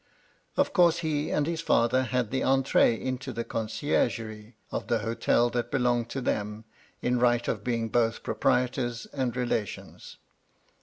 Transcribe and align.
Of 0.57 0.73
course, 0.73 1.01
he 1.05 1.29
and 1.29 1.45
his 1.45 1.61
father 1.61 2.01
had 2.05 2.31
the 2.31 2.41
entree 2.41 2.99
into 2.99 3.31
the 3.31 3.43
conciergerie 3.43 4.55
of 4.71 4.87
the 4.87 4.97
hotel 4.97 5.51
that 5.51 5.69
belonged 5.69 6.09
to 6.09 6.21
them, 6.21 6.65
in 7.03 7.19
right 7.19 7.47
of 7.47 7.63
being 7.63 7.87
both 7.89 8.23
proprietors 8.23 9.05
and 9.13 9.37
relations. 9.37 10.17